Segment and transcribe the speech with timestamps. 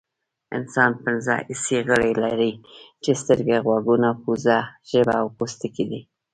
[0.57, 2.51] انسان پنځه حسي غړي لري
[3.03, 4.57] چې سترګې غوږونه پوزه
[4.89, 6.01] ژبه او پوستکی دي